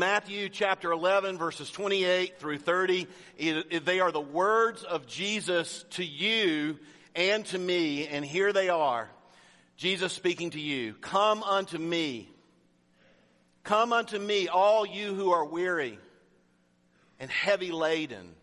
[0.00, 3.08] Matthew chapter 11 verses 28 through 30.
[3.36, 6.78] It, it, they are the words of Jesus to you
[7.16, 8.06] and to me.
[8.06, 9.10] And here they are.
[9.76, 10.94] Jesus speaking to you.
[11.00, 12.28] Come unto me.
[13.64, 15.98] Come unto me, all you who are weary
[17.18, 18.36] and heavy laden.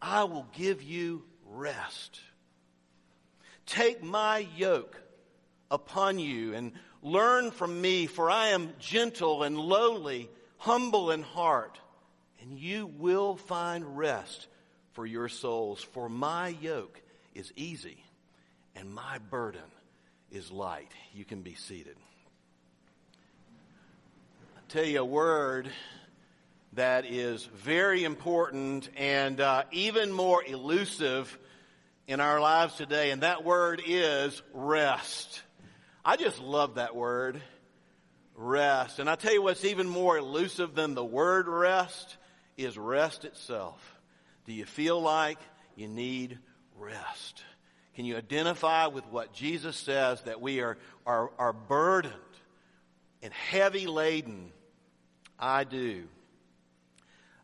[0.00, 2.20] I will give you rest.
[3.66, 4.98] Take my yoke
[5.70, 6.72] upon you and
[7.02, 11.78] learn from me, for I am gentle and lowly humble in heart,
[12.40, 14.46] and you will find rest
[14.92, 15.82] for your souls.
[15.82, 17.00] For my yoke
[17.34, 18.04] is easy
[18.74, 19.60] and my burden
[20.30, 20.92] is light.
[21.14, 21.96] You can be seated.
[24.56, 25.70] I'll tell you a word
[26.74, 31.38] that is very important and uh, even more elusive
[32.06, 35.42] in our lives today, and that word is rest.
[36.04, 37.40] I just love that word
[38.38, 39.00] rest.
[39.00, 42.16] And I tell you what's even more elusive than the word rest
[42.56, 44.00] is rest itself.
[44.46, 45.38] Do you feel like
[45.76, 46.38] you need
[46.78, 47.42] rest?
[47.96, 52.14] Can you identify with what Jesus says that we are, are, are burdened
[53.22, 54.52] and heavy laden?
[55.38, 56.04] I do.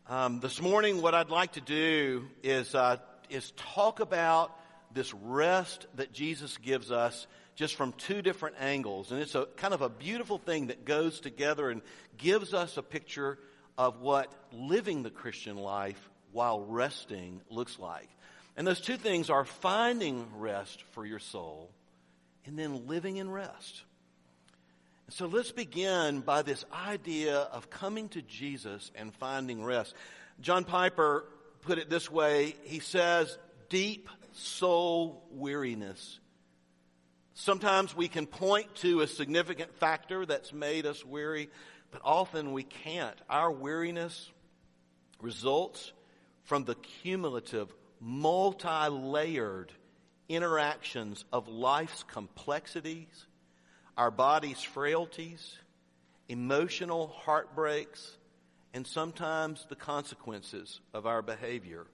[0.07, 2.97] Um, this morning, what I'd like to do is, uh,
[3.29, 4.57] is talk about
[4.93, 9.11] this rest that Jesus gives us just from two different angles.
[9.11, 11.81] And it's a kind of a beautiful thing that goes together and
[12.17, 13.39] gives us a picture
[13.77, 18.09] of what living the Christian life while resting looks like.
[18.57, 21.71] And those two things are finding rest for your soul
[22.45, 23.83] and then living in rest.
[25.09, 29.93] So let's begin by this idea of coming to Jesus and finding rest.
[30.41, 31.25] John Piper
[31.61, 32.55] put it this way.
[32.63, 33.37] He says,
[33.69, 36.19] deep soul weariness
[37.37, 41.49] Sometimes we can point to a significant factor that's made us weary,
[41.91, 43.17] but often we can't.
[43.29, 44.31] Our weariness
[45.19, 45.91] results
[46.43, 49.73] from the cumulative, multi layered
[50.29, 53.25] interactions of life's complexities,
[53.97, 55.57] our body's frailties,
[56.29, 58.17] emotional heartbreaks,
[58.73, 61.85] and sometimes the consequences of our behavior.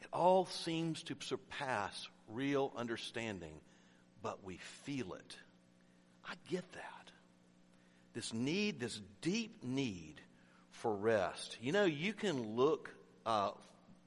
[0.00, 3.52] It all seems to surpass real understanding
[4.22, 5.36] but we feel it.
[6.26, 7.10] I get that.
[8.14, 10.20] This need, this deep need
[10.70, 11.58] for rest.
[11.60, 12.90] You know, you can look
[13.24, 13.50] uh,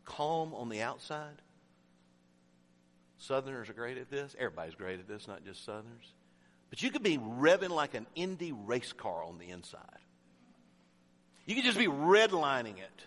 [0.06, 1.42] calm on the outside.
[3.18, 4.36] Southerners are great at this.
[4.38, 6.14] Everybody's great at this, not just Southerners.
[6.70, 9.80] But you could be revving like an Indy race car on the inside.
[11.46, 13.06] You could just be redlining it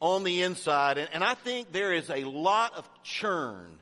[0.00, 0.98] on the inside.
[0.98, 3.78] And, and I think there is a lot of churn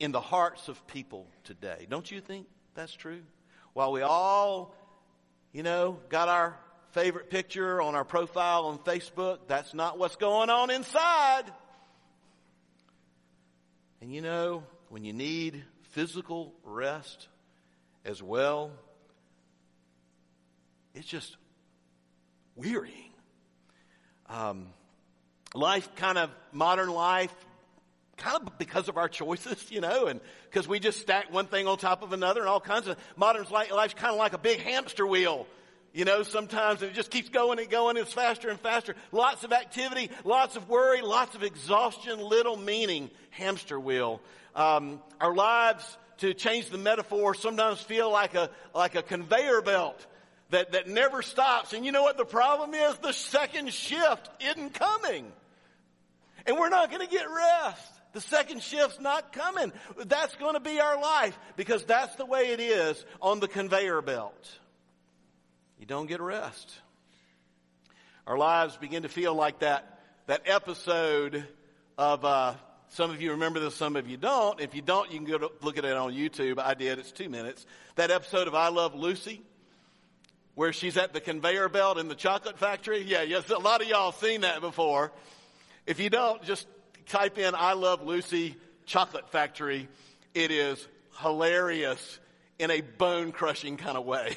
[0.00, 1.86] in the hearts of people today.
[1.88, 3.20] Don't you think that's true?
[3.74, 4.74] While we all,
[5.52, 6.58] you know, got our
[6.92, 11.44] favorite picture on our profile on Facebook, that's not what's going on inside.
[14.00, 17.28] And you know, when you need physical rest
[18.04, 18.72] as well,
[20.94, 21.36] it's just
[22.56, 23.12] wearying.
[24.28, 24.68] Um,
[25.54, 27.34] life, kind of modern life,
[28.20, 30.20] kind of because of our choices, you know, and
[30.50, 33.44] because we just stack one thing on top of another and all kinds of modern
[33.50, 35.46] life life's kind of like a big hamster wheel.
[35.92, 37.96] You know, sometimes it just keeps going and going.
[37.96, 38.94] It's faster and faster.
[39.10, 43.10] Lots of activity, lots of worry, lots of exhaustion, little meaning.
[43.30, 44.20] Hamster wheel.
[44.54, 50.06] Um, our lives, to change the metaphor, sometimes feel like a like a conveyor belt
[50.50, 51.72] that that never stops.
[51.72, 52.96] And you know what the problem is?
[52.98, 55.32] The second shift isn't coming,
[56.46, 57.99] and we're not going to get rest.
[58.12, 59.72] The second shift's not coming.
[60.06, 64.02] That's going to be our life because that's the way it is on the conveyor
[64.02, 64.58] belt.
[65.78, 66.72] You don't get rest.
[68.26, 71.46] Our lives begin to feel like that, that episode
[71.96, 72.54] of, uh,
[72.88, 74.60] some of you remember this, some of you don't.
[74.60, 76.58] If you don't, you can go look at it on YouTube.
[76.58, 76.98] I did.
[76.98, 77.64] It's two minutes.
[77.94, 79.42] That episode of I Love Lucy,
[80.54, 83.02] where she's at the conveyor belt in the chocolate factory.
[83.02, 85.12] Yeah, yes, a lot of y'all seen that before.
[85.86, 86.66] If you don't, just
[87.10, 88.54] type in I Love Lucy
[88.86, 89.88] Chocolate Factory.
[90.32, 90.86] It is
[91.18, 92.20] hilarious
[92.60, 94.36] in a bone crushing kind of way.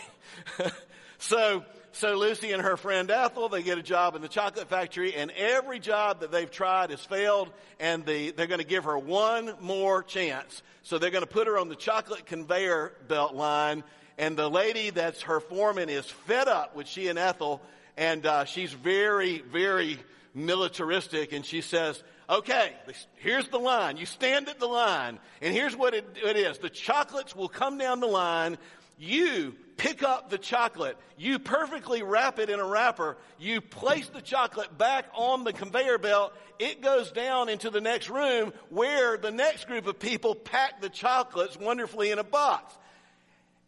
[1.20, 5.14] so, so Lucy and her friend Ethel, they get a job in the chocolate factory
[5.14, 8.98] and every job that they've tried has failed and the, they're going to give her
[8.98, 10.64] one more chance.
[10.82, 13.84] So they're going to put her on the chocolate conveyor belt line
[14.18, 17.62] and the lady that's her foreman is fed up with she and Ethel
[17.98, 20.00] and uh, she's very, very
[20.34, 22.74] militaristic and she says, okay,
[23.16, 23.98] here's the line.
[23.98, 26.58] You stand at the line, and here's what it, it is.
[26.58, 28.58] The chocolates will come down the line.
[28.98, 30.98] You pick up the chocolate.
[31.18, 33.18] You perfectly wrap it in a wrapper.
[33.40, 36.34] You place the chocolate back on the conveyor belt.
[36.60, 40.90] It goes down into the next room where the next group of people pack the
[40.90, 42.74] chocolates wonderfully in a box.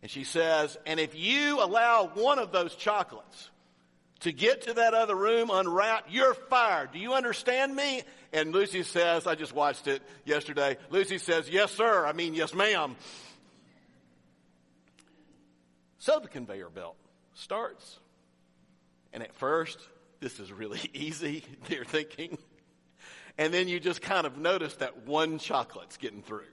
[0.01, 3.49] And she says, and if you allow one of those chocolates
[4.19, 6.91] to get to that other room unwrapped, you're fired.
[6.91, 8.03] Do you understand me?
[8.35, 10.75] And Lucy says, I just watched it yesterday.
[10.89, 12.05] Lucy says, yes, sir.
[12.05, 12.97] I mean, yes, ma'am.
[15.99, 16.97] So the conveyor belt
[17.33, 17.97] starts.
[19.13, 19.79] And at first,
[20.19, 22.37] this is really easy, they're thinking.
[23.37, 26.43] And then you just kind of notice that one chocolate's getting through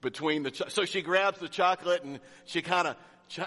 [0.00, 2.96] between the, cho- so she grabs the chocolate and she kind of,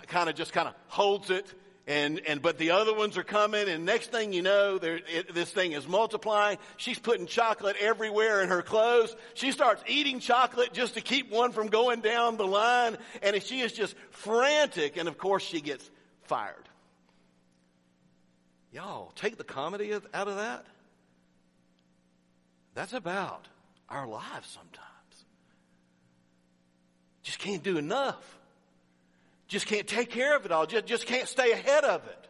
[0.06, 1.52] kind of just kind of holds it
[1.88, 5.34] and, and, but the other ones are coming and next thing you know, there, it,
[5.34, 6.58] this thing is multiplying.
[6.76, 9.16] She's putting chocolate everywhere in her clothes.
[9.36, 12.98] She starts eating chocolate just to keep one from going down the line.
[13.22, 14.98] And she is just frantic.
[14.98, 15.90] And of course she gets
[16.24, 16.68] fired.
[18.74, 20.66] Y'all, take the comedy of, out of that.
[22.76, 23.48] That's about
[23.88, 25.26] our lives sometimes.
[27.24, 28.37] Just can't do enough.
[29.48, 30.66] Just can't take care of it all.
[30.66, 32.28] Just, just can't stay ahead of it.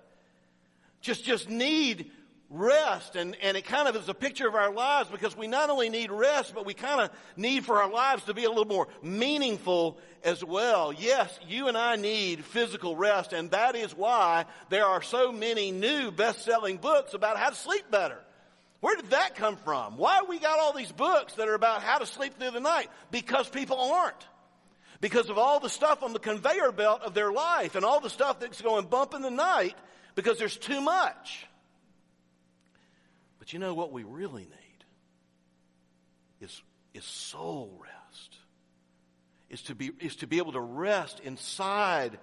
[1.01, 2.11] Just, just need
[2.49, 3.15] rest.
[3.15, 5.89] And, and it kind of is a picture of our lives because we not only
[5.89, 8.87] need rest, but we kind of need for our lives to be a little more
[9.01, 10.93] meaningful as well.
[10.93, 15.71] Yes, you and I need physical rest, and that is why there are so many
[15.71, 18.19] new best-selling books about how to sleep better.
[18.79, 19.97] Where did that come from?
[19.97, 22.89] Why we got all these books that are about how to sleep through the night?
[23.09, 24.27] Because people aren't
[24.99, 28.09] because of all the stuff on the conveyor belt of their life and all the
[28.09, 29.75] stuff that's going bump in the night
[30.15, 31.47] because there's too much.
[33.39, 34.85] But you know what we really need
[36.41, 36.61] is,
[36.93, 38.37] is soul rest.
[39.49, 42.19] Is to be is to be able to rest inside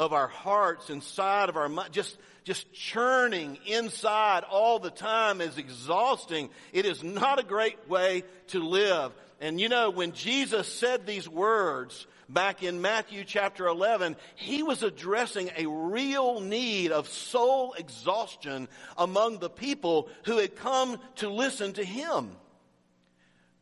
[0.00, 5.58] of our hearts, inside of our mind, just just churning inside all the time is
[5.58, 6.48] exhausting.
[6.72, 9.12] It is not a great way to live.
[9.42, 14.82] And you know, when Jesus said these words back in Matthew chapter 11, he was
[14.82, 21.74] addressing a real need of soul exhaustion among the people who had come to listen
[21.74, 22.30] to him.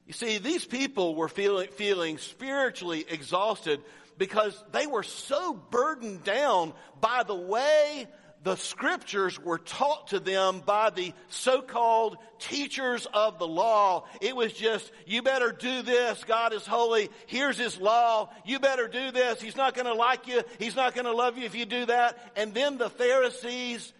[0.06, 3.82] You see, these people were feeling, feeling spiritually exhausted
[4.18, 8.06] because they were so burdened down by the way
[8.44, 14.06] the scriptures were taught to them by the so-called teachers of the law.
[14.20, 16.22] It was just, you better do this.
[16.24, 17.10] God is holy.
[17.26, 18.30] Here's his law.
[18.44, 19.40] You better do this.
[19.40, 20.42] He's not going to like you.
[20.58, 22.32] He's not going to love you if you do that.
[22.36, 23.92] And then the Pharisees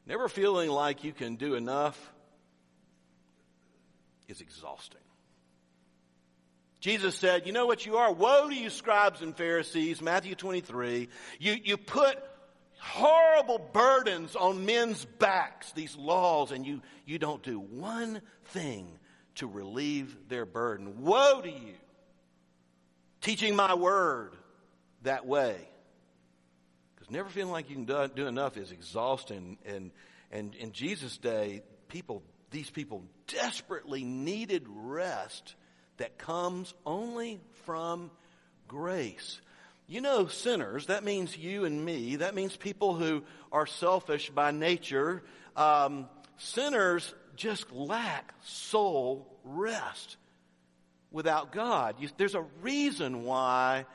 [0.06, 1.98] Never feeling like you can do enough
[4.28, 5.00] is exhausting.
[6.80, 8.12] Jesus said, You know what you are?
[8.12, 11.08] Woe to you, scribes and Pharisees, Matthew 23.
[11.40, 12.18] You, you put
[12.78, 18.88] horrible burdens on men's backs, these laws, and you, you don't do one thing
[19.36, 21.02] to relieve their burden.
[21.02, 21.74] Woe to you,
[23.20, 24.36] teaching my word
[25.02, 25.56] that way.
[26.94, 29.58] Because never feeling like you can do, do enough is exhausting.
[29.66, 29.90] And,
[30.30, 35.54] and in Jesus' day, people, these people desperately needed rest
[35.98, 38.10] that comes only from
[38.66, 39.40] grace.
[39.86, 42.16] You know, sinners, that means you and me.
[42.16, 45.22] That means people who are selfish by nature.
[45.56, 50.16] Um, sinners just lack soul rest
[51.10, 51.96] without God.
[52.00, 53.86] You, there's a reason why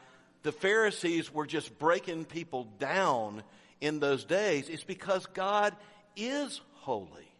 [0.41, 3.43] the Pharisees were just breaking people down
[3.81, 4.69] in those days.
[4.69, 5.75] It's because God
[6.15, 7.32] is holy.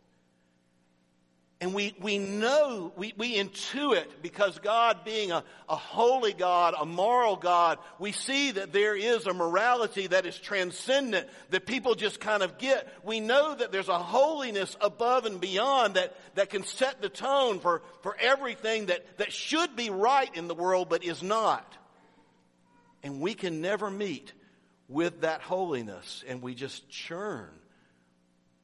[1.64, 6.86] And we, we know, we, we intuit because God being a, a holy God, a
[6.86, 12.20] moral God, we see that there is a morality that is transcendent that people just
[12.20, 12.94] kind of get.
[13.06, 17.62] We know that there's a holiness above and beyond that, that can set the tone
[17.62, 21.78] for, for everything that, that should be right in the world but is not.
[23.04, 24.34] And we can never meet
[24.90, 27.52] with that holiness and we just churn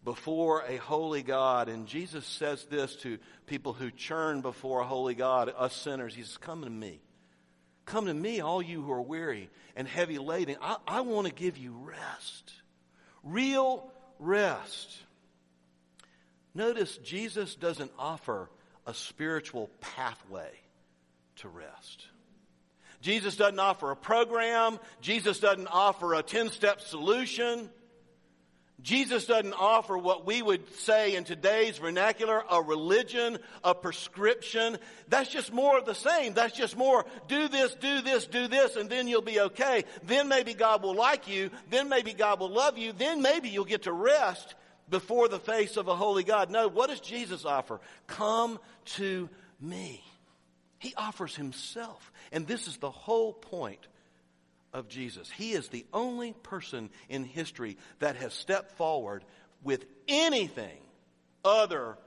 [0.03, 1.69] before a holy God.
[1.69, 6.15] And Jesus says this to people who churn before a holy God, us sinners.
[6.15, 7.01] He says, Come to me.
[7.85, 10.57] Come to me, all you who are weary and heavy laden.
[10.61, 12.53] I, I want to give you rest.
[13.23, 14.95] Real rest.
[16.53, 18.49] Notice Jesus doesn't offer
[18.85, 20.51] a spiritual pathway
[21.37, 22.05] to rest.
[23.01, 24.79] Jesus doesn't offer a program.
[25.01, 27.69] Jesus doesn't offer a 10 step solution.
[28.81, 34.77] Jesus doesn't offer what we would say in today's vernacular a religion, a prescription.
[35.09, 36.33] That's just more of the same.
[36.33, 39.83] That's just more do this, do this, do this, and then you'll be okay.
[40.03, 41.49] Then maybe God will like you.
[41.69, 42.93] Then maybe God will love you.
[42.93, 44.55] Then maybe you'll get to rest
[44.89, 46.49] before the face of a holy God.
[46.49, 47.81] No, what does Jesus offer?
[48.07, 48.59] Come
[48.95, 50.03] to me.
[50.79, 52.11] He offers himself.
[52.31, 53.87] And this is the whole point
[54.73, 55.29] of Jesus.
[55.29, 59.23] He is the only person in history that has stepped forward
[59.63, 60.79] with anything
[61.43, 61.97] other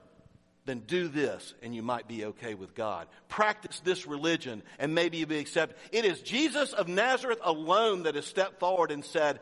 [0.65, 3.07] than do this and you might be okay with God.
[3.27, 5.77] Practice this religion and maybe you'll be accepted.
[5.91, 9.39] It is Jesus of Nazareth alone that has stepped forward and said,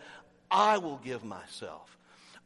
[0.50, 1.98] I will give myself.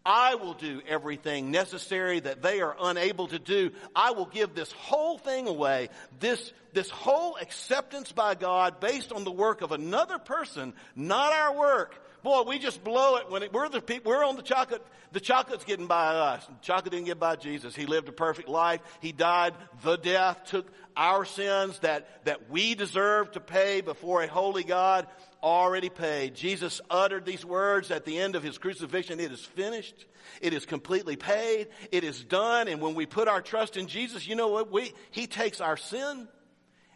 [0.05, 3.71] I will do everything necessary that they are unable to do.
[3.95, 5.89] I will give this whole thing away.
[6.19, 11.57] This, this whole acceptance by God based on the work of another person, not our
[11.57, 12.04] work.
[12.25, 14.83] Boy, we just blow it when it, we're the people, we're on the chocolate.
[15.11, 16.47] The chocolate's getting by us.
[16.63, 17.75] Chocolate didn't get by Jesus.
[17.75, 18.81] He lived a perfect life.
[18.99, 19.53] He died
[19.83, 20.67] the death, took
[20.97, 25.05] our sins that, that we deserve to pay before a holy God
[25.43, 26.33] already paid.
[26.33, 29.19] Jesus uttered these words at the end of his crucifixion.
[29.19, 30.07] It is finished.
[30.41, 31.67] It is completely paid.
[31.91, 32.67] It is done.
[32.67, 34.71] And when we put our trust in Jesus, you know what?
[34.71, 36.27] We, he takes our sin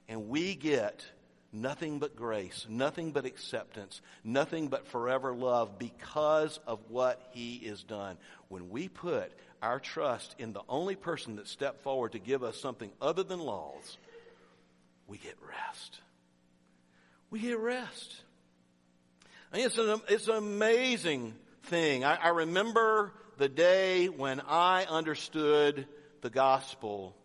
[0.07, 1.05] and we get
[1.51, 7.83] nothing but grace, nothing but acceptance, nothing but forever love because of what he has
[7.83, 8.17] done.
[8.47, 12.59] When we put our trust in the only person that stepped forward to give us
[12.59, 13.97] something other than laws,
[15.07, 15.99] we get rest.
[17.29, 18.21] We get rest.
[19.53, 22.03] It's an, it's an amazing thing.
[22.03, 25.87] I, I remember the day when I understood
[26.21, 27.15] the gospel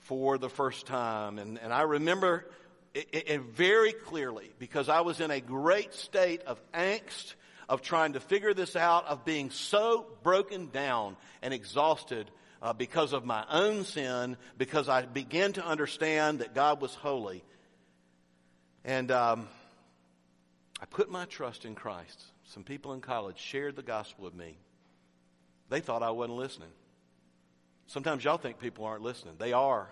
[0.00, 1.38] for the first time.
[1.38, 2.46] And, and I remember
[2.94, 7.34] it, very clearly because I was in a great state of angst,
[7.68, 12.30] of trying to figure this out, of being so broken down and exhausted
[12.62, 17.44] uh, because of my own sin, because I began to understand that God was holy.
[18.84, 19.48] And um,
[20.80, 22.22] I put my trust in Christ.
[22.44, 24.58] Some people in college shared the gospel with me.
[25.68, 26.70] They thought I wasn't listening.
[27.86, 29.34] Sometimes y'all think people aren't listening.
[29.38, 29.88] They are.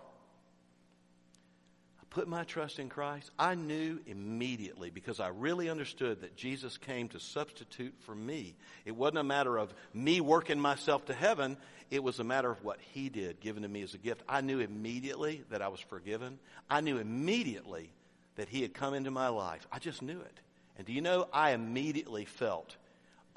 [2.10, 3.30] Put my trust in Christ.
[3.38, 8.56] I knew immediately because I really understood that Jesus came to substitute for me.
[8.86, 11.58] It wasn't a matter of me working myself to heaven.
[11.90, 14.22] It was a matter of what He did, given to me as a gift.
[14.26, 16.38] I knew immediately that I was forgiven.
[16.70, 17.90] I knew immediately
[18.36, 19.66] that He had come into my life.
[19.70, 20.40] I just knew it.
[20.78, 22.76] And do you know, I immediately felt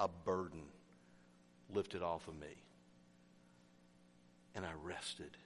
[0.00, 0.62] a burden
[1.74, 2.62] lifted off of me.
[4.54, 5.36] And I rested.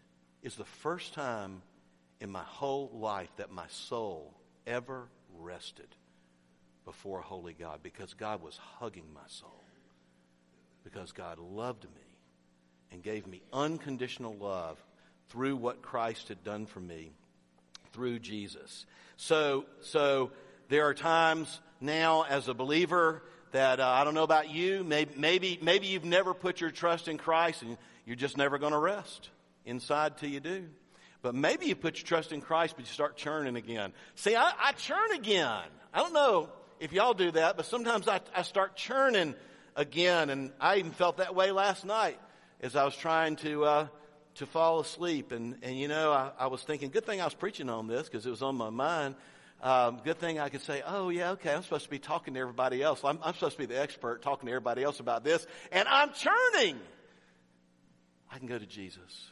[0.42, 1.62] It's the first time
[2.20, 4.34] in my whole life that my soul
[4.66, 5.08] ever
[5.38, 5.88] rested
[6.84, 9.62] before a holy God because God was hugging my soul.
[10.84, 12.06] Because God loved me
[12.92, 14.82] and gave me unconditional love
[15.28, 17.10] through what Christ had done for me
[17.92, 18.86] through Jesus.
[19.16, 20.30] So, so
[20.68, 25.12] there are times now as a believer that uh, I don't know about you, maybe,
[25.16, 28.78] maybe, maybe you've never put your trust in Christ and you're just never going to
[28.78, 29.30] rest
[29.64, 30.66] inside till you do.
[31.26, 33.92] But maybe you put your trust in Christ, but you start churning again.
[34.14, 35.64] See, I, I churn again.
[35.92, 39.34] I don't know if y'all do that, but sometimes I, I start churning
[39.74, 40.30] again.
[40.30, 42.16] And I even felt that way last night
[42.60, 43.86] as I was trying to, uh,
[44.36, 45.32] to fall asleep.
[45.32, 48.08] And, and you know, I, I was thinking, good thing I was preaching on this
[48.08, 49.16] because it was on my mind.
[49.60, 52.40] Um, good thing I could say, oh, yeah, okay, I'm supposed to be talking to
[52.40, 53.00] everybody else.
[53.02, 56.12] I'm, I'm supposed to be the expert talking to everybody else about this, and I'm
[56.12, 56.78] churning.
[58.30, 59.30] I can go to Jesus.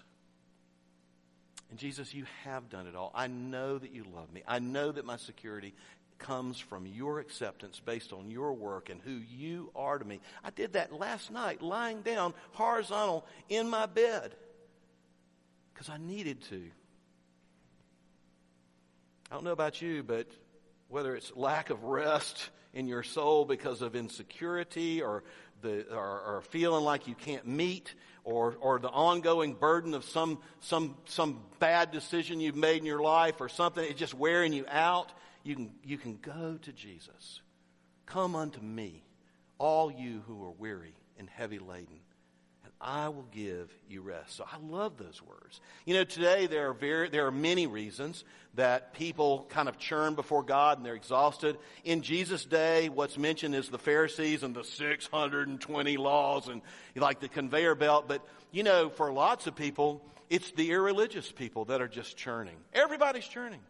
[1.75, 3.11] And Jesus, you have done it all.
[3.16, 4.45] I know that you love me.
[4.47, 5.75] I know that my security
[6.21, 10.21] comes from your acceptance based on your work and who you are to me.
[10.45, 14.37] I did that last night, lying down horizontal in my bed
[15.73, 16.62] because I needed to.
[19.33, 20.28] I don't know about you, but
[20.87, 25.25] whether it's lack of rest in your soul because of insecurity or
[25.61, 30.38] the or, or, feeling like you can't meet or or the ongoing burden of some
[30.61, 34.64] some some bad decision you've made in your life or something it's just wearing you
[34.69, 35.12] out
[35.45, 37.40] you can you can go to Jesus.
[38.07, 39.04] Come unto me
[39.59, 42.00] all you who are weary and heavy laden
[42.81, 44.37] I will give you rest.
[44.37, 45.61] So I love those words.
[45.87, 50.14] You know, today there are very, there are many reasons that people kind of churn
[50.14, 51.57] before God and they're exhausted.
[51.85, 56.62] In Jesus' day, what's mentioned is the Pharisees and the 620 laws and
[56.95, 58.07] like the conveyor belt.
[58.07, 62.57] But, you know, for lots of people, it's the irreligious people that are just churning.
[62.73, 63.61] Everybody's churning.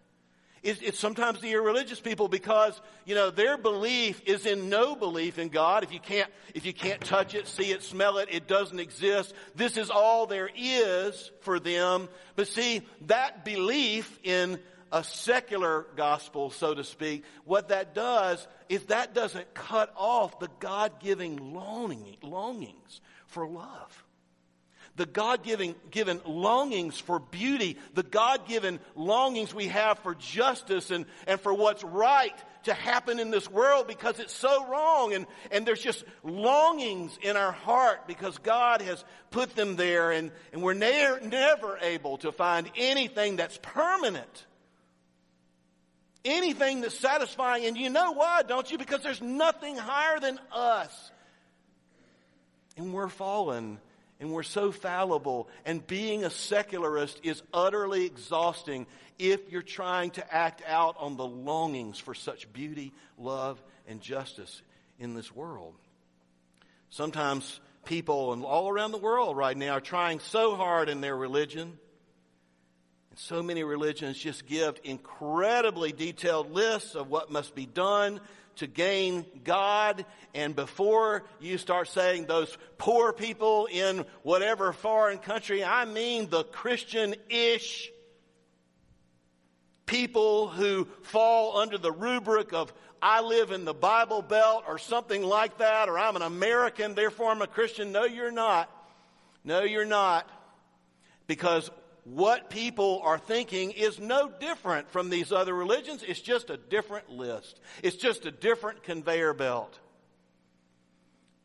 [0.64, 5.38] It's, it's, sometimes the irreligious people because, you know, their belief is in no belief
[5.38, 5.84] in God.
[5.84, 9.34] If you can't, if you can't touch it, see it, smell it, it doesn't exist.
[9.54, 12.08] This is all there is for them.
[12.34, 14.58] But see, that belief in
[14.90, 20.48] a secular gospel, so to speak, what that does is that doesn't cut off the
[20.60, 24.04] God-giving longing, longings for love
[24.96, 31.06] the God given longings for beauty, the God given longings we have for justice and,
[31.26, 32.34] and for what's right
[32.64, 35.12] to happen in this world because it's so wrong.
[35.12, 40.30] And, and there's just longings in our heart because God has put them there and,
[40.52, 44.46] and we're ne- never able to find anything that's permanent.
[46.24, 47.66] Anything that's satisfying.
[47.66, 48.78] And you know why, don't you?
[48.78, 51.10] Because there's nothing higher than us.
[52.76, 53.78] And we're fallen
[54.20, 55.48] and we're so fallible.
[55.64, 58.86] And being a secularist is utterly exhausting
[59.18, 64.62] if you're trying to act out on the longings for such beauty, love, and justice
[64.98, 65.74] in this world.
[66.90, 71.78] Sometimes people all around the world right now are trying so hard in their religion.
[73.14, 78.18] And so many religions just give incredibly detailed lists of what must be done
[78.56, 80.04] to gain God.
[80.34, 86.42] And before you start saying those poor people in whatever foreign country, I mean the
[86.42, 87.92] Christian-ish
[89.86, 95.22] people who fall under the rubric of I live in the Bible Belt or something
[95.22, 97.92] like that, or I'm an American, therefore I'm a Christian.
[97.92, 98.68] No, you're not.
[99.44, 100.28] No, you're not.
[101.28, 101.70] Because
[102.04, 106.04] what people are thinking is no different from these other religions.
[106.06, 107.58] It's just a different list.
[107.82, 109.78] It's just a different conveyor belt.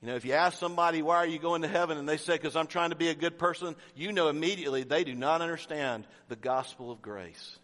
[0.02, 1.98] You know, if you ask somebody, why are you going to heaven?
[1.98, 5.04] And they say, because I'm trying to be a good person, you know immediately they
[5.04, 7.58] do not understand the gospel of grace.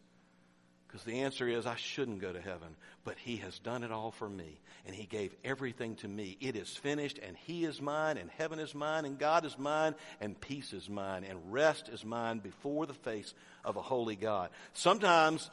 [0.96, 2.70] Because the answer is, I shouldn't go to heaven,
[3.04, 6.38] but He has done it all for me, and He gave everything to me.
[6.40, 9.96] It is finished, and He is mine, and heaven is mine, and God is mine,
[10.22, 13.34] and peace is mine, and rest is mine before the face
[13.66, 14.52] of a holy God.
[14.72, 15.52] Sometimes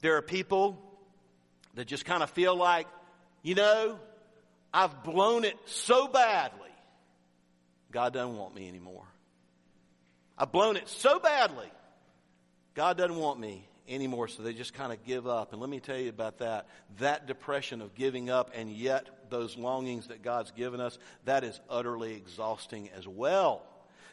[0.00, 0.76] there are people
[1.76, 2.88] that just kind of feel like,
[3.44, 4.00] you know,
[4.74, 6.74] I've blown it so badly,
[7.92, 9.06] God doesn't want me anymore.
[10.36, 11.70] I've blown it so badly,
[12.74, 15.52] God doesn't want me anymore, so they just kind of give up.
[15.52, 16.66] And let me tell you about that.
[16.98, 21.60] That depression of giving up and yet those longings that God's given us, that is
[21.68, 23.62] utterly exhausting as well.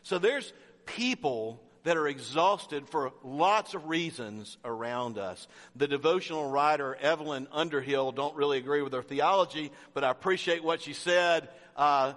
[0.04, 0.54] So there's
[0.86, 5.48] people that are exhausted for lots of reasons around us.
[5.76, 10.82] The devotional writer Evelyn Underhill don't really agree with her theology, but I appreciate what
[10.82, 11.50] she said.
[11.76, 12.14] Uh,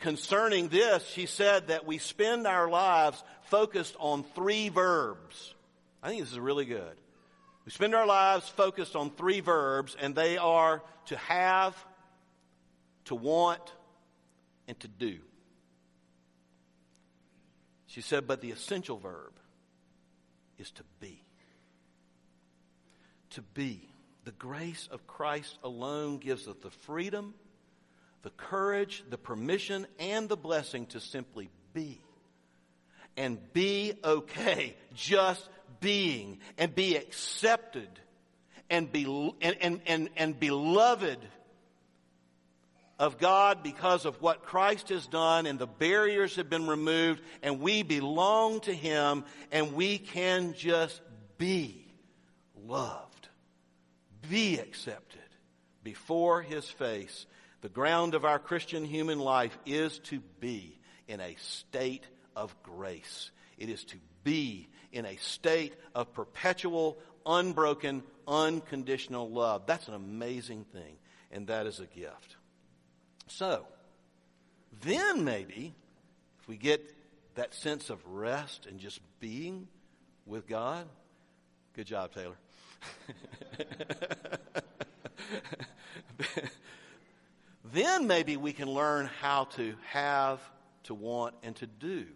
[0.00, 5.53] concerning this, she said that we spend our lives focused on three verbs.
[6.04, 6.96] I think this is really good.
[7.64, 11.74] We spend our lives focused on three verbs, and they are to have,
[13.06, 13.72] to want,
[14.68, 15.16] and to do.
[17.86, 19.32] She said, but the essential verb
[20.58, 21.22] is to be.
[23.30, 23.88] To be.
[24.24, 27.32] The grace of Christ alone gives us the freedom,
[28.22, 31.98] the courage, the permission, and the blessing to simply be.
[33.16, 34.76] And be okay.
[34.94, 35.48] Just
[35.80, 37.88] being and be accepted
[38.70, 39.04] and be
[39.40, 41.18] and, and, and, and beloved
[42.98, 47.60] of God because of what Christ has done and the barriers have been removed and
[47.60, 51.00] we belong to Him and we can just
[51.36, 51.86] be
[52.66, 53.28] loved,
[54.30, 55.20] be accepted
[55.82, 57.26] before His face.
[57.62, 63.30] The ground of our Christian human life is to be in a state of grace.
[63.58, 69.66] It is to be in a state of perpetual, unbroken, unconditional love.
[69.66, 70.96] That's an amazing thing,
[71.32, 72.36] and that is a gift.
[73.26, 73.66] So,
[74.82, 75.74] then maybe,
[76.40, 76.94] if we get
[77.34, 79.66] that sense of rest and just being
[80.26, 80.86] with God,
[81.74, 82.36] good job, Taylor.
[87.72, 90.40] then maybe we can learn how to have,
[90.84, 92.06] to want, and to do,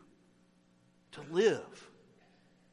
[1.12, 1.87] to live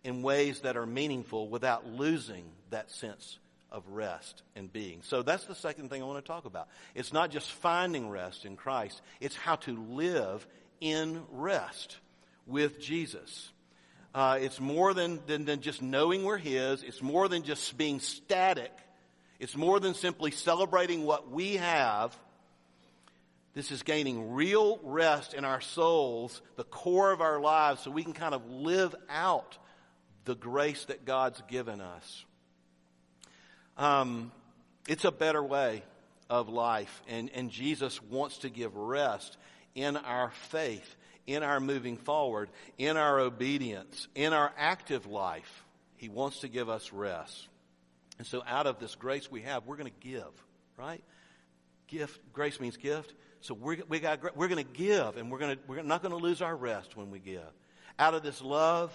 [0.06, 3.40] in ways that are meaningful without losing that sense
[3.72, 5.02] of rest and being.
[5.02, 6.68] So that's the second thing I want to talk about.
[6.94, 10.46] It's not just finding rest in Christ, it's how to live
[10.80, 11.98] in rest
[12.46, 13.52] with Jesus.
[14.14, 16.84] Uh, it's more than, than, than just knowing we're His.
[16.84, 18.72] It's more than just being static.
[19.40, 22.16] It's more than simply celebrating what we have.
[23.56, 28.04] This is gaining real rest in our souls, the core of our lives, so we
[28.04, 29.58] can kind of live out
[30.26, 32.26] the grace that God's given us.
[33.78, 34.32] Um,
[34.88, 35.84] it's a better way
[36.30, 39.38] of life, and, and Jesus wants to give rest
[39.76, 40.96] in our faith,
[41.28, 45.66] in our moving forward, in our obedience, in our active life.
[45.98, 47.48] He wants to give us rest.
[48.18, 50.32] And so out of this grace we have, we're going to give,
[50.78, 51.04] right?
[51.88, 53.14] Gift, grace means gift.
[53.42, 56.14] So we're, we got, we're going to give and we're going to, we're not going
[56.14, 57.44] to lose our rest when we give.
[58.00, 58.92] Out of this love,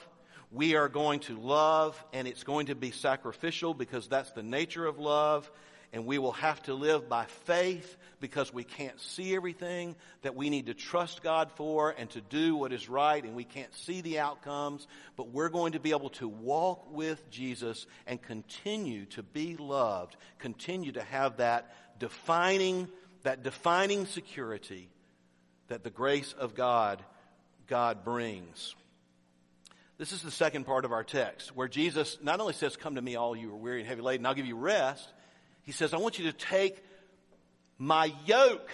[0.51, 4.87] we are going to love and it's going to be sacrificial because that's the nature
[4.87, 5.51] of love
[5.93, 10.51] and we will have to live by faith because we can't see everything that we
[10.51, 14.01] need to trust God for and to do what is right and we can't see
[14.01, 14.87] the outcomes,
[15.17, 20.17] but we're going to be able to walk with Jesus and continue to be loved,
[20.39, 22.89] continue to have that defining,
[23.23, 24.89] that defining security
[25.69, 27.03] that the grace of God,
[27.67, 28.75] God brings.
[30.01, 33.03] This is the second part of our text where Jesus not only says, come to
[33.03, 35.07] me all you are weary and heavy laden, I'll give you rest,
[35.65, 36.83] he says, I want you to take
[37.77, 38.71] my yoke.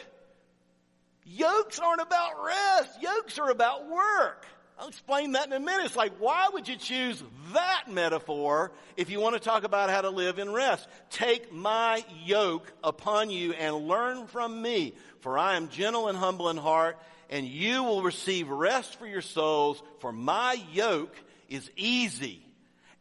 [1.24, 3.02] Yokes aren't about rest.
[3.02, 4.46] Yokes are about work.
[4.78, 5.86] I'll explain that in a minute.
[5.86, 7.20] It's like, why would you choose
[7.54, 10.86] that metaphor if you want to talk about how to live in rest?
[11.10, 16.50] Take my yoke upon you and learn from me, for I am gentle and humble
[16.50, 16.98] in heart,
[17.30, 21.14] and you will receive rest for your souls, for my yoke
[21.48, 22.42] is easy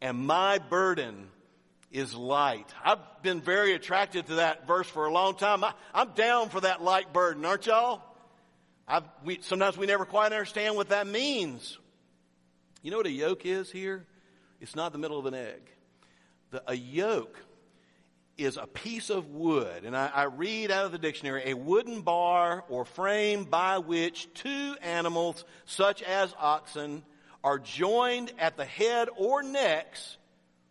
[0.01, 1.29] and my burden
[1.91, 2.67] is light.
[2.83, 5.63] I've been very attracted to that verse for a long time.
[5.63, 8.01] I, am down for that light burden, aren't y'all?
[9.23, 11.77] We, sometimes we never quite understand what that means.
[12.81, 14.05] You know what a yoke is here?
[14.61, 15.71] It's not the middle of an egg.
[16.51, 17.38] The, a yoke
[18.38, 22.02] is a piece of wood, and I, I read out of the dictionary, a wooden
[22.02, 27.04] bar or frame by which two animals, such as oxen,
[27.43, 30.17] are joined at the head or necks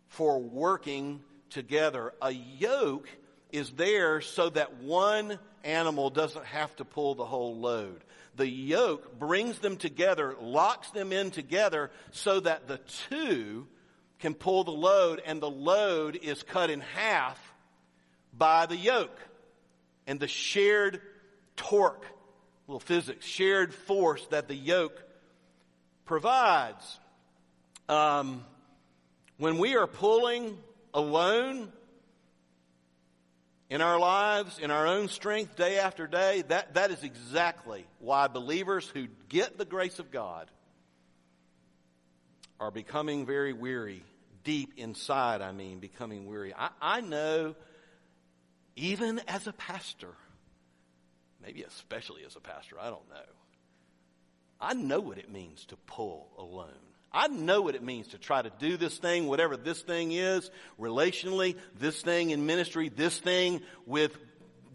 [0.09, 2.13] for working together.
[2.21, 3.09] A yoke
[3.51, 8.03] is there so that one animal doesn't have to pull the whole load.
[8.35, 13.65] The yoke brings them together, locks them in together so that the two
[14.19, 17.54] can pull the load and the load is cut in half
[18.37, 19.17] by the yoke
[20.07, 21.01] and the shared
[21.55, 22.05] torque,
[22.67, 25.01] little physics, shared force that the yoke
[26.05, 26.99] provides.
[27.87, 28.43] Um,
[29.37, 30.57] when we are pulling
[30.93, 31.71] alone
[33.69, 38.27] in our lives, in our own strength, day after day, that, that is exactly why
[38.27, 40.49] believers who get the grace of God
[42.59, 44.03] are becoming very weary.
[44.43, 46.53] Deep inside, I mean, becoming weary.
[46.55, 47.55] I, I know,
[48.75, 50.13] even as a pastor,
[51.41, 53.15] maybe especially as a pastor, I don't know.
[54.59, 56.69] I know what it means to pull alone.
[57.11, 60.51] I know what it means to try to do this thing, whatever this thing is,
[60.79, 64.17] relationally, this thing in ministry, this thing with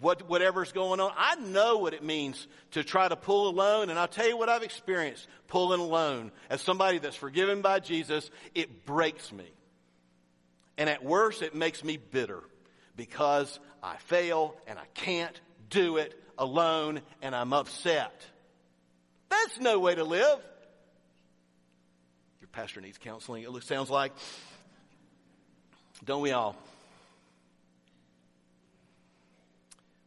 [0.01, 1.13] what, whatever's going on.
[1.17, 4.49] I know what it means to try to pull alone, and I'll tell you what
[4.49, 6.33] I've experienced pulling alone.
[6.49, 9.53] As somebody that's forgiven by Jesus, it breaks me.
[10.79, 12.43] And at worst, it makes me bitter
[12.97, 15.39] because I fail and I can't
[15.69, 18.13] do it alone and I'm upset.
[19.29, 20.39] That's no way to live
[22.41, 24.13] Your pastor needs counseling, it sounds like.
[26.05, 26.57] Don't we all?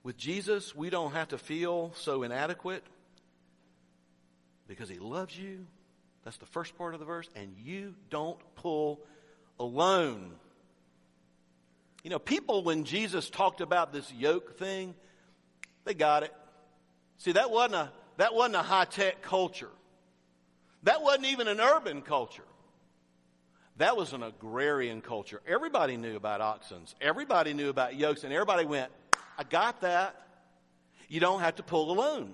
[0.03, 2.83] With Jesus, we don't have to feel so inadequate
[4.67, 5.65] because he loves you.
[6.25, 7.29] That's the first part of the verse.
[7.35, 8.99] And you don't pull
[9.59, 10.31] alone.
[12.03, 14.93] You know, people, when Jesus talked about this yoke thing,
[15.85, 16.33] they got it.
[17.17, 19.69] See, that wasn't a, that wasn't a high tech culture.
[20.83, 22.43] That wasn't even an urban culture.
[23.77, 25.41] That was an agrarian culture.
[25.47, 26.93] Everybody knew about oxens.
[27.01, 28.91] Everybody knew about yokes, and everybody went,
[29.37, 30.15] I got that.
[31.07, 32.33] You don't have to pull alone.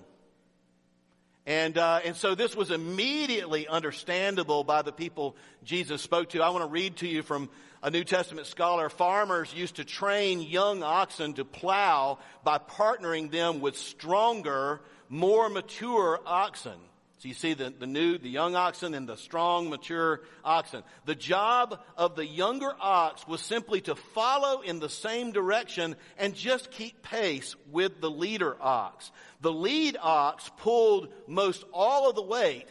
[1.46, 6.42] And, uh, and so this was immediately understandable by the people Jesus spoke to.
[6.42, 7.48] I want to read to you from
[7.82, 8.88] a New Testament scholar.
[8.88, 16.20] Farmers used to train young oxen to plow by partnering them with stronger, more mature
[16.26, 16.78] oxen.
[17.18, 20.82] So you see the, the new, the young oxen and the strong, mature oxen.
[21.04, 26.34] The job of the younger ox was simply to follow in the same direction and
[26.34, 29.12] just keep pace with the leader ox.
[29.42, 32.68] The lead ox pulled most all of the weight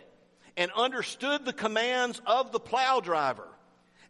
[0.58, 3.48] and understood the commands of the plow driver.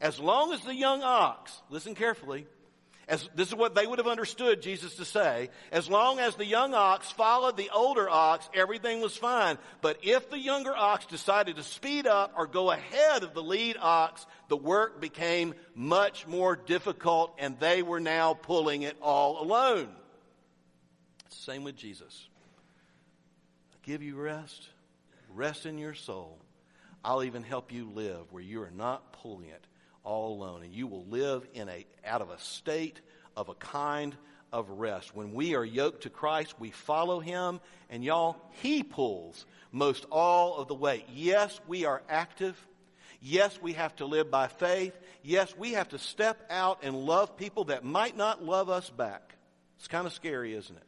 [0.01, 2.47] As long as the young ox, listen carefully,
[3.09, 5.49] as, this is what they would have understood Jesus to say.
[5.71, 9.57] As long as the young ox followed the older ox, everything was fine.
[9.81, 13.77] But if the younger ox decided to speed up or go ahead of the lead
[13.81, 19.89] ox, the work became much more difficult and they were now pulling it all alone.
[21.29, 22.27] Same with Jesus.
[23.73, 24.69] I give you rest.
[25.33, 26.37] Rest in your soul.
[27.03, 29.65] I'll even help you live where you are not pulling it
[30.03, 30.63] all alone.
[30.63, 33.01] And you will live in a, out of a state
[33.35, 34.15] of a kind
[34.51, 35.15] of rest.
[35.15, 37.59] When we are yoked to Christ, we follow Him,
[37.89, 41.05] and y'all, He pulls most all of the weight.
[41.13, 42.57] Yes, we are active.
[43.21, 44.93] Yes, we have to live by faith.
[45.23, 49.35] Yes, we have to step out and love people that might not love us back.
[49.77, 50.83] It's kind of scary, isn't it?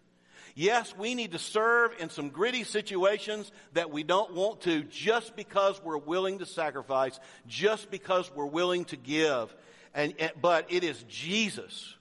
[0.56, 5.36] Yes, we need to serve in some gritty situations that we don't want to just
[5.36, 9.56] because we're willing to sacrifice, just because we're willing to give.
[9.94, 11.96] And, but it is Jesus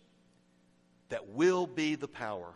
[1.08, 2.52] that will be the power.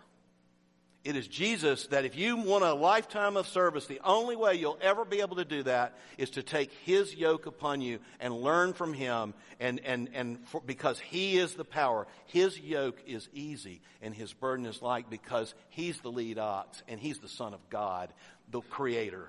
[1.05, 4.79] It is Jesus that if you want a lifetime of service, the only way you'll
[4.81, 8.73] ever be able to do that is to take His yoke upon you and learn
[8.73, 12.07] from Him and, and, and for, because He is the power.
[12.25, 16.99] His yoke is easy and His burden is light because He's the lead ox and
[16.99, 18.11] He's the Son of God,
[18.51, 19.29] the Creator.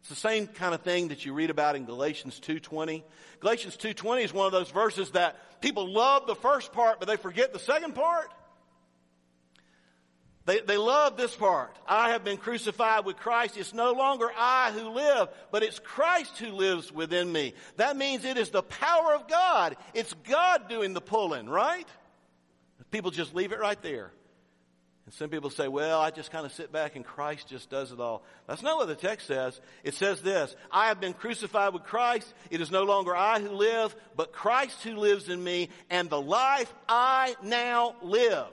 [0.00, 3.02] It's the same kind of thing that you read about in Galatians 2.20.
[3.40, 7.18] Galatians 2.20 is one of those verses that people love the first part, but they
[7.18, 8.30] forget the second part.
[10.50, 11.78] They, they love this part.
[11.86, 13.56] I have been crucified with Christ.
[13.56, 17.54] It's no longer I who live, but it's Christ who lives within me.
[17.76, 19.76] That means it is the power of God.
[19.94, 21.86] It's God doing the pulling, right?
[22.90, 24.10] People just leave it right there.
[25.06, 27.92] And some people say, well, I just kind of sit back and Christ just does
[27.92, 28.24] it all.
[28.48, 29.60] That's not what the text says.
[29.84, 32.26] It says this, I have been crucified with Christ.
[32.50, 35.68] It is no longer I who live, but Christ who lives in me.
[35.90, 38.48] And the life I now live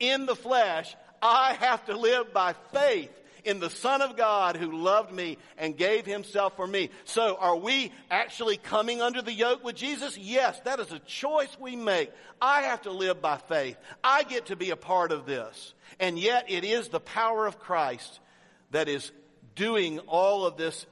[0.00, 3.10] in the flesh, I have to live by faith
[3.44, 6.90] in the Son of God who loved me and gave himself for me.
[7.04, 10.18] So are we actually coming under the yoke with Jesus?
[10.18, 12.12] Yes, that is a choice we make.
[12.40, 13.76] I have to live by faith.
[14.02, 15.74] I get to be a part of this.
[15.98, 18.20] And yet it is the power of Christ
[18.70, 19.10] that is
[19.54, 20.86] doing all of this,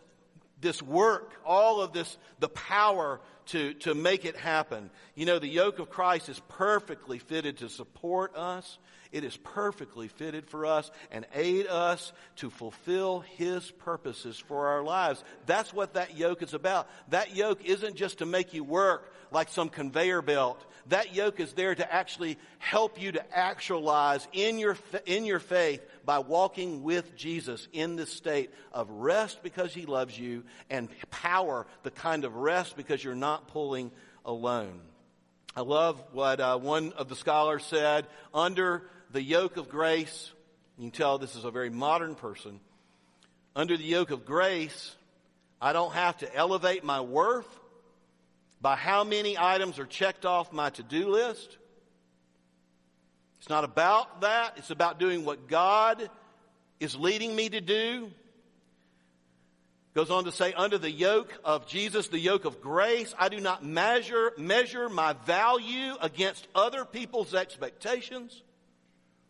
[0.60, 4.90] this work, all of this, the power to, to make it happen.
[5.14, 8.78] You know, the yoke of Christ is perfectly fitted to support us
[9.16, 14.84] it is perfectly fitted for us and aid us to fulfill His purposes for our
[14.84, 15.24] lives.
[15.46, 16.86] That's what that yoke is about.
[17.08, 20.62] That yoke isn't just to make you work like some conveyor belt.
[20.88, 24.76] That yoke is there to actually help you to actualize in your,
[25.06, 30.18] in your faith by walking with Jesus in this state of rest because He loves
[30.18, 33.92] you and power, the kind of rest because you're not pulling
[34.26, 34.82] alone.
[35.56, 38.06] I love what uh, one of the scholars said.
[38.34, 40.30] Under the yoke of grace,
[40.76, 42.60] you can tell this is a very modern person.
[43.54, 44.94] Under the yoke of grace,
[45.58, 47.48] I don't have to elevate my worth
[48.60, 51.56] by how many items are checked off my to do list.
[53.38, 54.58] It's not about that.
[54.58, 56.10] It's about doing what God
[56.78, 58.10] is leading me to do.
[59.94, 63.40] Goes on to say, under the yoke of Jesus, the yoke of grace, I do
[63.40, 68.42] not measure, measure my value against other people's expectations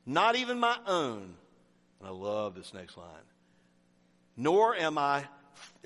[0.06, 1.34] not even my own.
[2.00, 3.06] And I love this next line.
[4.36, 5.24] Nor am I,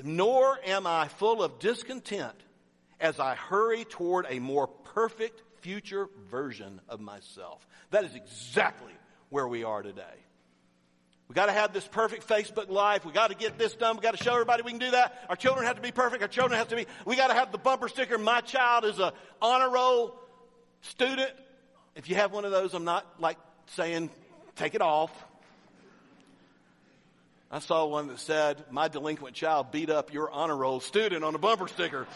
[0.03, 2.35] nor am I full of discontent
[3.01, 7.67] as I hurry toward a more perfect future version of myself.
[7.91, 8.93] That is exactly
[9.31, 10.03] where we are today.
[11.29, 13.05] We got to have this perfect Facebook life.
[13.05, 13.97] We got to get this done.
[13.97, 15.27] We got to show everybody we can do that.
[15.29, 16.23] Our children have to be perfect.
[16.23, 16.87] Our children have to be.
[17.05, 18.19] We got to have the bumper sticker.
[18.19, 20.19] My child is a honor roll
[20.81, 21.31] student.
[21.95, 23.39] If you have one of those, I'm not like
[23.75, 24.11] saying
[24.57, 25.11] take it off.
[27.51, 31.35] I saw one that said, My delinquent child beat up your honor roll student on
[31.35, 32.07] a bumper sticker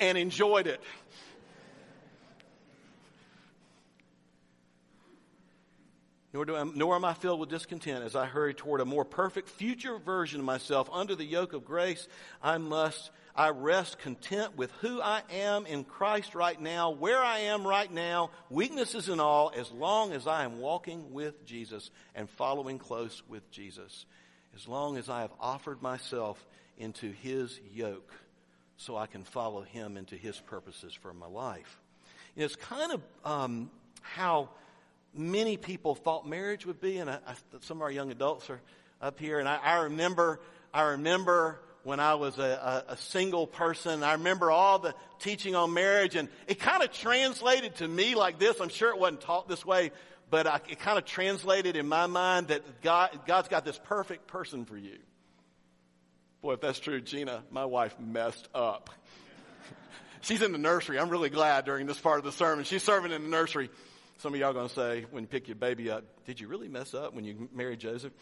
[0.00, 0.80] and enjoyed it.
[6.32, 9.04] Nor, do I, nor am I filled with discontent as I hurry toward a more
[9.04, 10.88] perfect future version of myself.
[10.90, 12.08] Under the yoke of grace,
[12.42, 17.40] I must I rest content with who I am in Christ right now, where I
[17.40, 22.28] am right now, weaknesses and all, as long as I am walking with Jesus and
[22.28, 24.04] following close with Jesus.
[24.54, 26.44] as long as I have offered myself
[26.78, 28.12] into his yoke
[28.76, 31.78] so I can follow him into his purposes for my life.
[32.36, 34.50] And it's kind of um, how
[35.14, 38.60] many people thought marriage would be, and I, I, some of our young adults are
[39.00, 40.40] up here, and I, I remember,
[40.72, 44.04] I remember when I was a, a, a, single person.
[44.04, 48.38] I remember all the teaching on marriage, and it kind of translated to me like
[48.38, 48.60] this.
[48.60, 49.90] I'm sure it wasn't taught this way,
[50.30, 54.28] but I, it kind of translated in my mind that God, God's got this perfect
[54.28, 54.98] person for you.
[56.40, 58.90] Boy, if that's true, Gina, my wife messed up.
[60.20, 60.98] She's in the nursery.
[60.98, 62.64] I'm really glad during this part of the sermon.
[62.64, 63.70] She's serving in the nursery.
[64.22, 66.68] Some of y'all going to say, when you pick your baby up, did you really
[66.68, 68.12] mess up when you married Joseph?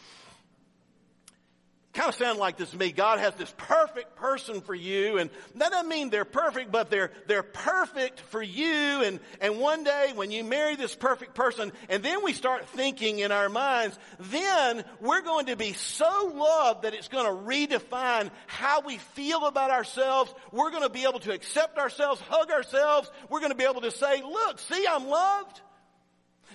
[1.93, 2.91] kind of sound like this to me.
[2.91, 7.11] God has this perfect person for you, and that doesn't mean they're perfect, but they're
[7.27, 9.03] they're perfect for you.
[9.03, 13.19] And and one day when you marry this perfect person, and then we start thinking
[13.19, 18.31] in our minds, then we're going to be so loved that it's going to redefine
[18.47, 20.33] how we feel about ourselves.
[20.51, 23.11] We're going to be able to accept ourselves, hug ourselves.
[23.29, 25.61] We're going to be able to say, "Look, see, I'm loved.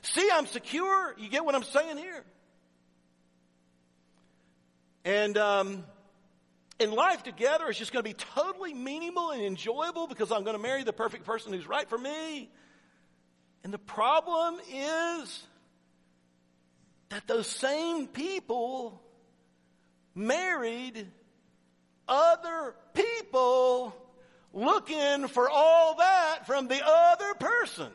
[0.03, 2.25] See, I'm secure." You get what I'm saying here?
[5.05, 5.85] And um,
[6.79, 10.57] in life together is just going to be totally meaningful and enjoyable because I'm going
[10.57, 12.51] to marry the perfect person who's right for me.
[13.65, 15.43] And the problem is
[17.09, 19.01] that those same people
[20.15, 21.07] married
[22.09, 23.95] other people
[24.53, 27.91] looking for all that from the other person.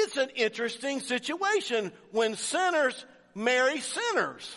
[0.00, 4.48] It's an interesting situation when sinners marry sinners.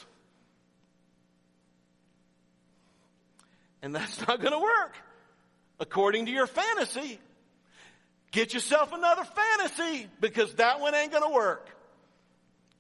[3.82, 4.96] And that's not going to work.
[5.80, 7.20] According to your fantasy,
[8.30, 11.68] get yourself another fantasy because that one ain't going to work.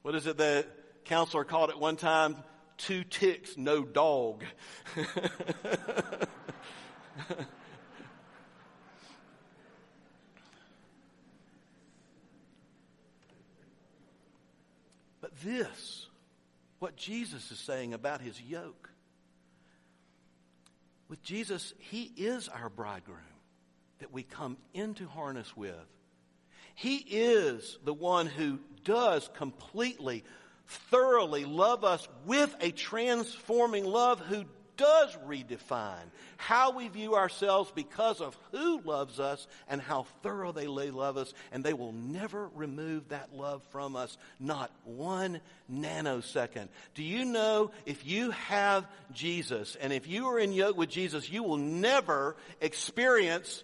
[0.03, 0.67] What is it the
[1.05, 2.35] counselor called it one time?
[2.77, 4.43] Two ticks, no dog.
[15.43, 16.07] this,
[16.79, 18.91] what Jesus is saying about his yoke,
[21.11, 23.19] with Jesus, He is our bridegroom
[23.99, 25.75] that we come into harness with.
[26.73, 30.23] He is the one who does completely,
[30.67, 34.45] thoroughly love us with a transforming love, who
[34.81, 40.65] does redefine how we view ourselves because of who loves us and how thorough they
[40.65, 45.39] love us, and they will never remove that love from us, not one
[45.71, 46.67] nanosecond.
[46.95, 51.29] Do you know if you have Jesus and if you are in yoke with Jesus,
[51.29, 53.63] you will never experience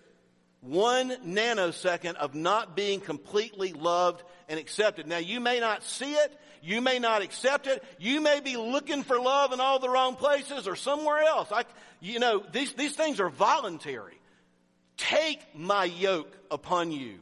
[0.62, 5.08] one nanosecond of not being completely loved and accepted.
[5.08, 6.38] Now, you may not see it.
[6.62, 7.84] You may not accept it.
[8.00, 11.52] You may be looking for love in all the wrong places or somewhere else.
[11.52, 11.64] I,
[12.02, 14.20] you know, these, these things are voluntary.
[14.98, 17.20] Take my yoke upon you.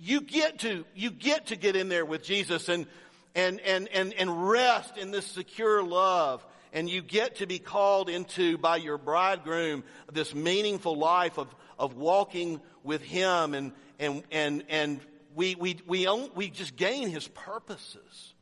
[0.00, 2.86] You get to, you get to get in there with Jesus and,
[3.34, 6.44] and, and, and, and rest in this secure love.
[6.72, 11.96] And you get to be called into by your bridegroom this meaningful life of, of
[11.96, 15.00] walking with him and, and, and, and
[15.34, 18.34] we, we, we, we just gain his purposes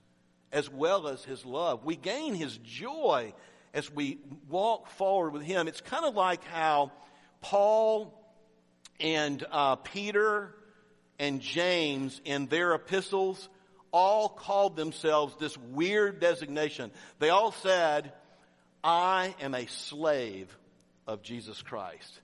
[0.52, 1.84] as well as his love.
[1.84, 3.32] We gain his joy
[3.72, 5.68] as we walk forward with him.
[5.68, 6.92] It's kind of like how
[7.40, 8.14] Paul
[8.98, 10.54] and uh, Peter
[11.18, 13.48] and James in their epistles
[13.92, 16.90] all called themselves this weird designation.
[17.18, 18.12] They all said,
[18.82, 20.56] I am a slave
[21.06, 22.20] of Jesus Christ.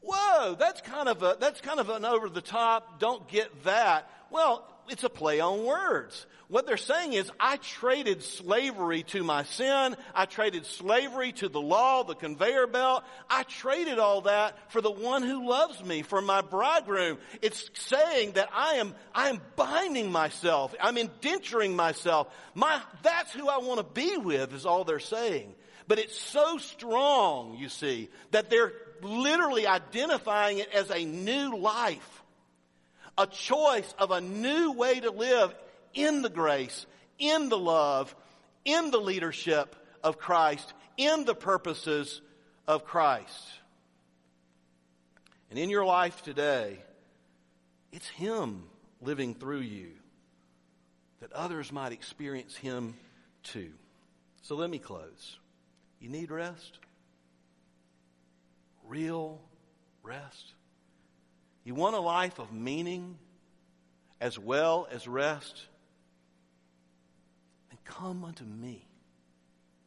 [0.00, 4.10] Whoa, that's kind of a, that's kind of an over the top, don't get that.
[4.30, 6.26] Well, it's a play on words.
[6.48, 9.96] What they're saying is, I traded slavery to my sin.
[10.14, 13.02] I traded slavery to the law, the conveyor belt.
[13.30, 17.18] I traded all that for the one who loves me, for my bridegroom.
[17.40, 20.74] It's saying that I am, I am binding myself.
[20.80, 22.28] I'm indenturing myself.
[22.54, 25.54] My, that's who I want to be with is all they're saying.
[25.86, 32.22] But it's so strong, you see, that they're literally identifying it as a new life,
[33.18, 35.54] a choice of a new way to live
[35.92, 36.86] in the grace,
[37.18, 38.14] in the love,
[38.64, 42.20] in the leadership of Christ, in the purposes
[42.66, 43.48] of Christ.
[45.50, 46.78] And in your life today,
[47.92, 48.64] it's Him
[49.00, 49.90] living through you
[51.20, 52.94] that others might experience Him
[53.42, 53.70] too.
[54.42, 55.38] So let me close.
[56.04, 56.80] You need rest?
[58.86, 59.40] real
[60.02, 60.52] rest?
[61.64, 63.16] You want a life of meaning
[64.20, 65.66] as well as rest?
[67.70, 68.86] Then come unto me.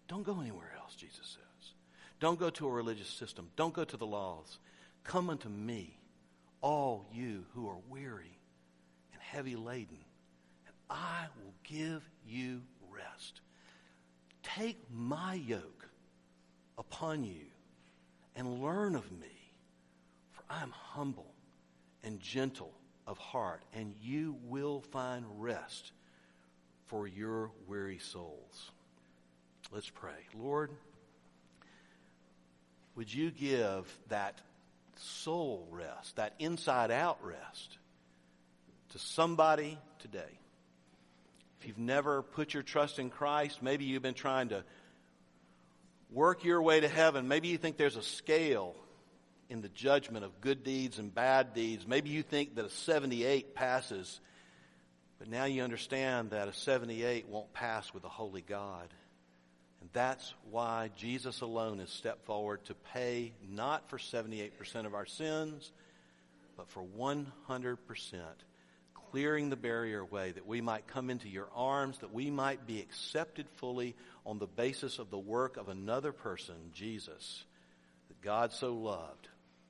[0.08, 1.74] Don't go anywhere else, Jesus says.
[2.20, 3.50] Don't go to a religious system.
[3.56, 4.58] Don't go to the laws.
[5.04, 6.00] Come unto me,
[6.62, 8.40] all you who are weary
[9.14, 10.00] and heavy laden,
[10.66, 13.42] and I will give you rest.
[14.42, 15.77] Take my yoke
[16.78, 17.46] upon you
[18.36, 19.52] and learn of me,
[20.32, 21.34] for I am humble
[22.04, 22.74] and gentle
[23.08, 25.92] of heart, and you will find rest
[26.86, 28.72] for your weary souls.
[29.72, 30.12] Let's pray.
[30.38, 30.72] Lord,
[32.96, 34.40] would you give that
[34.96, 37.78] soul rest, that inside out rest,
[38.90, 40.40] to somebody today?
[41.60, 44.64] If you've never put your trust in Christ, maybe you've been trying to
[46.12, 47.28] work your way to heaven.
[47.28, 48.76] Maybe you think there's a scale
[49.50, 51.88] in the judgment of good deeds and bad deeds.
[51.88, 54.20] Maybe you think that a 78 passes,
[55.20, 58.88] but now you understand that a 78 won't pass with a holy God.
[59.82, 65.06] And that's why Jesus alone has stepped forward to pay not for 78% of our
[65.06, 65.72] sins,
[66.58, 67.78] but for 100%,
[69.12, 72.80] clearing the barrier away that we might come into your arms, that we might be
[72.80, 73.96] accepted fully
[74.26, 77.46] on the basis of the work of another person, Jesus,
[78.08, 79.28] that God so loved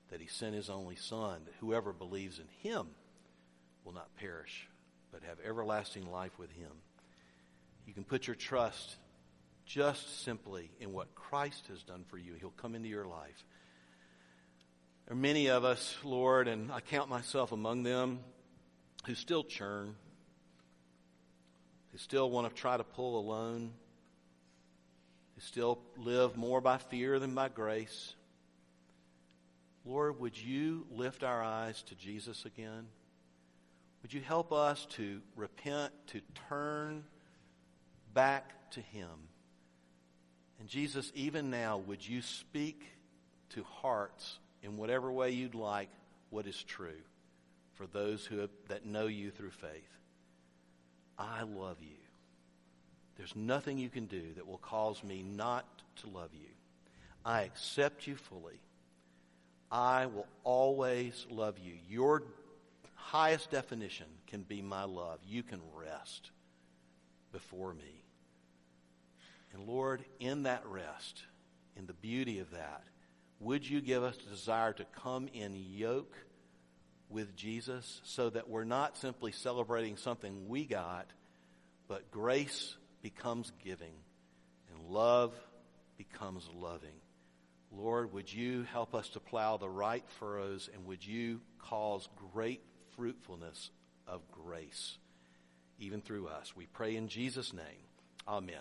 [0.09, 2.87] that he sent his only Son, that whoever believes in him
[3.83, 4.67] will not perish,
[5.11, 6.71] but have everlasting life with him.
[7.85, 8.95] You can put your trust
[9.65, 12.33] just simply in what Christ has done for you.
[12.39, 13.43] He'll come into your life.
[15.05, 18.19] There are many of us, Lord, and I count myself among them,
[19.05, 19.95] who still churn,
[21.91, 23.71] who still want to try to pull alone,
[25.35, 28.13] who still live more by fear than by grace.
[29.85, 32.87] Lord, would you lift our eyes to Jesus again?
[34.01, 37.03] Would you help us to repent, to turn
[38.13, 39.09] back to Him?
[40.59, 42.83] And Jesus, even now, would you speak
[43.49, 45.89] to hearts in whatever way you'd like
[46.29, 46.99] what is true
[47.77, 49.97] for those who have, that know you through faith?
[51.17, 51.97] I love you.
[53.17, 55.65] There's nothing you can do that will cause me not
[56.01, 56.49] to love you.
[57.25, 58.59] I accept you fully.
[59.71, 61.73] I will always love you.
[61.89, 62.23] Your
[62.95, 65.19] highest definition can be my love.
[65.27, 66.31] You can rest
[67.31, 68.03] before me.
[69.53, 71.23] And Lord, in that rest,
[71.75, 72.83] in the beauty of that,
[73.39, 76.15] would you give us a desire to come in yoke
[77.09, 81.07] with Jesus so that we're not simply celebrating something we got,
[81.87, 83.93] but grace becomes giving
[84.69, 85.33] and love
[85.97, 86.99] becomes loving.
[87.71, 92.61] Lord, would you help us to plow the right furrows and would you cause great
[92.95, 93.71] fruitfulness
[94.07, 94.97] of grace
[95.79, 96.55] even through us?
[96.55, 97.85] We pray in Jesus' name.
[98.27, 98.57] Amen.